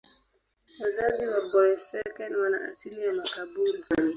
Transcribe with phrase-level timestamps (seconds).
[0.83, 3.83] Wazazi wa Boeseken wana asili ya Makaburu.